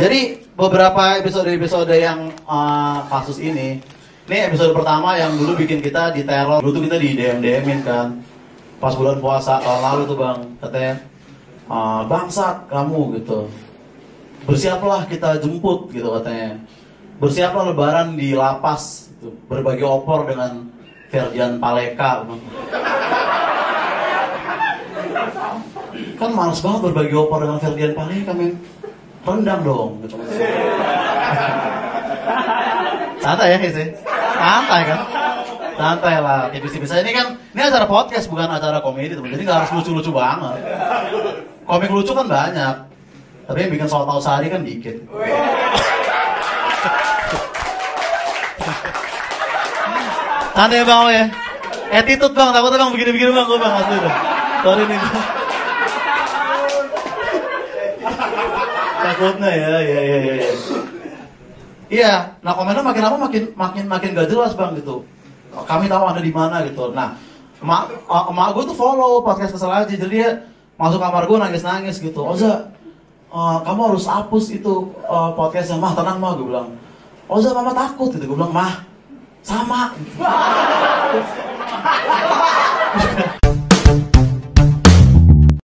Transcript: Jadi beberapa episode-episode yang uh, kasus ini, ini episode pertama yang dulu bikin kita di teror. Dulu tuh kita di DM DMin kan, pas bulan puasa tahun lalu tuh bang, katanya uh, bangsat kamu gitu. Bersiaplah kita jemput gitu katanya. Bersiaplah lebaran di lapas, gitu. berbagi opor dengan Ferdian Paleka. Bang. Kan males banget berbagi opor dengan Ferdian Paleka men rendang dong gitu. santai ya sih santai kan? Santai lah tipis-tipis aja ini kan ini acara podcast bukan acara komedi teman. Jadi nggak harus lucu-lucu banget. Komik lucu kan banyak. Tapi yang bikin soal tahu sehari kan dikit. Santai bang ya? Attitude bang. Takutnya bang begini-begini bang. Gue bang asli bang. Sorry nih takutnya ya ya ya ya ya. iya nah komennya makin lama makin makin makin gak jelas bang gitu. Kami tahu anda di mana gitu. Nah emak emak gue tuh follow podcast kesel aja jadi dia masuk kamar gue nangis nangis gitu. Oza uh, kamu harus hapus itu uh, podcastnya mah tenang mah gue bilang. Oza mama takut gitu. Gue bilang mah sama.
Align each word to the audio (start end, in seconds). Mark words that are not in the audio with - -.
Jadi 0.00 0.48
beberapa 0.56 1.20
episode-episode 1.20 1.92
yang 1.92 2.32
uh, 2.48 3.04
kasus 3.12 3.36
ini, 3.36 3.84
ini 4.24 4.36
episode 4.48 4.72
pertama 4.72 5.12
yang 5.20 5.36
dulu 5.36 5.60
bikin 5.60 5.84
kita 5.84 6.16
di 6.16 6.24
teror. 6.24 6.64
Dulu 6.64 6.72
tuh 6.72 6.82
kita 6.88 6.96
di 6.96 7.20
DM 7.20 7.44
DMin 7.44 7.84
kan, 7.84 8.16
pas 8.80 8.96
bulan 8.96 9.20
puasa 9.20 9.60
tahun 9.60 9.82
lalu 9.84 10.02
tuh 10.08 10.16
bang, 10.16 10.40
katanya 10.56 10.94
uh, 11.68 12.08
bangsat 12.08 12.64
kamu 12.72 13.20
gitu. 13.20 13.52
Bersiaplah 14.48 15.04
kita 15.04 15.36
jemput 15.36 15.92
gitu 15.92 16.08
katanya. 16.16 16.64
Bersiaplah 17.20 17.68
lebaran 17.68 18.16
di 18.16 18.32
lapas, 18.32 19.12
gitu. 19.20 19.36
berbagi 19.52 19.84
opor 19.84 20.24
dengan 20.24 20.64
Ferdian 21.12 21.60
Paleka. 21.60 22.24
Bang. 22.24 22.40
Kan 26.16 26.30
males 26.32 26.60
banget 26.64 26.80
berbagi 26.88 27.12
opor 27.20 27.44
dengan 27.44 27.60
Ferdian 27.60 27.92
Paleka 27.92 28.32
men 28.32 28.56
rendang 29.24 29.60
dong 29.60 29.90
gitu. 30.04 30.16
santai 33.20 33.52
ya 33.52 33.58
sih 33.68 33.88
santai 34.40 34.80
kan? 34.88 35.00
Santai 35.80 36.20
lah 36.20 36.52
tipis-tipis 36.52 36.92
aja 36.92 37.00
ini 37.00 37.12
kan 37.16 37.40
ini 37.56 37.60
acara 37.64 37.88
podcast 37.88 38.28
bukan 38.28 38.48
acara 38.48 38.84
komedi 38.84 39.16
teman. 39.16 39.32
Jadi 39.32 39.48
nggak 39.48 39.58
harus 39.64 39.70
lucu-lucu 39.80 40.12
banget. 40.12 40.60
Komik 41.64 41.88
lucu 41.92 42.12
kan 42.12 42.28
banyak. 42.28 42.74
Tapi 43.48 43.58
yang 43.64 43.72
bikin 43.72 43.88
soal 43.88 44.04
tahu 44.04 44.20
sehari 44.20 44.52
kan 44.52 44.60
dikit. 44.60 44.96
Santai 50.52 50.84
bang 50.84 51.08
ya? 51.08 51.24
Attitude 51.96 52.34
bang. 52.36 52.48
Takutnya 52.52 52.76
bang 52.76 52.92
begini-begini 52.92 53.32
bang. 53.32 53.46
Gue 53.48 53.58
bang 53.60 53.72
asli 53.80 53.96
bang. 54.04 54.16
Sorry 54.60 54.84
nih 54.84 55.00
takutnya 59.00 59.50
ya 59.50 59.72
ya 59.80 60.00
ya 60.00 60.16
ya 60.20 60.34
ya. 60.36 60.52
iya 61.90 62.12
nah 62.44 62.52
komennya 62.52 62.84
makin 62.84 63.02
lama 63.02 63.16
makin 63.28 63.42
makin 63.56 63.84
makin 63.88 64.08
gak 64.14 64.28
jelas 64.30 64.52
bang 64.54 64.76
gitu. 64.78 65.04
Kami 65.50 65.90
tahu 65.90 66.04
anda 66.06 66.22
di 66.22 66.30
mana 66.30 66.62
gitu. 66.62 66.94
Nah 66.94 67.18
emak 67.60 67.92
emak 68.08 68.48
gue 68.56 68.64
tuh 68.72 68.76
follow 68.76 69.20
podcast 69.20 69.52
kesel 69.52 69.68
aja 69.68 69.84
jadi 69.84 70.06
dia 70.06 70.28
masuk 70.80 70.96
kamar 70.96 71.28
gue 71.28 71.38
nangis 71.40 71.64
nangis 71.66 71.96
gitu. 71.98 72.20
Oza 72.24 72.72
uh, 73.32 73.58
kamu 73.66 73.92
harus 73.92 74.04
hapus 74.08 74.44
itu 74.56 74.94
uh, 75.04 75.34
podcastnya 75.36 75.76
mah 75.76 75.92
tenang 75.92 76.18
mah 76.22 76.36
gue 76.38 76.46
bilang. 76.46 76.68
Oza 77.28 77.52
mama 77.52 77.76
takut 77.76 78.14
gitu. 78.14 78.24
Gue 78.24 78.36
bilang 78.38 78.54
mah 78.54 78.86
sama. 79.44 79.92